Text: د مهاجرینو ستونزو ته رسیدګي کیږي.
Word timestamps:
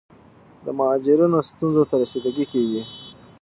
د 0.65 0.67
مهاجرینو 0.77 1.39
ستونزو 1.49 1.83
ته 1.89 1.95
رسیدګي 2.01 2.45
کیږي. 2.53 2.81